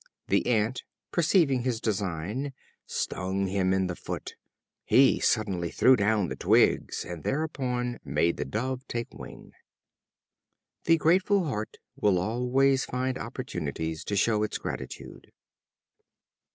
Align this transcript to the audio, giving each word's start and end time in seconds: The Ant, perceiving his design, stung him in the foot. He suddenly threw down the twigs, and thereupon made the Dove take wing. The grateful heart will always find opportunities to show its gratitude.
The 0.29 0.47
Ant, 0.47 0.81
perceiving 1.11 1.61
his 1.61 1.79
design, 1.79 2.53
stung 2.87 3.45
him 3.45 3.71
in 3.71 3.85
the 3.85 3.95
foot. 3.95 4.33
He 4.83 5.19
suddenly 5.19 5.69
threw 5.69 5.95
down 5.95 6.27
the 6.27 6.35
twigs, 6.35 7.05
and 7.05 7.23
thereupon 7.23 7.99
made 8.03 8.37
the 8.37 8.43
Dove 8.45 8.81
take 8.87 9.13
wing. 9.13 9.51
The 10.85 10.97
grateful 10.97 11.43
heart 11.43 11.77
will 11.95 12.17
always 12.17 12.83
find 12.83 13.15
opportunities 13.19 14.03
to 14.05 14.15
show 14.15 14.41
its 14.41 14.57
gratitude. 14.57 15.31